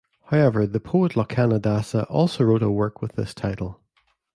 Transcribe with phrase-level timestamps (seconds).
[0.31, 3.81] However the poet Lochana Dasa also wrote a work with this title.